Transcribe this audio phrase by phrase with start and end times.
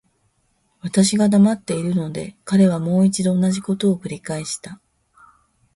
[0.81, 4.81] 私が黙っているので、彼はもう一度同じことを繰返した。